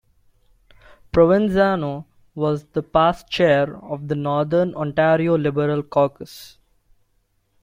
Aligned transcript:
Provenzano 1.13 2.05
was 2.33 2.65
the 2.65 2.81
past 2.81 3.29
chair 3.29 3.77
of 3.83 4.07
the 4.07 4.15
Northern 4.15 4.73
Ontario 4.73 5.37
Liberal 5.37 5.83
caucus. 5.83 6.57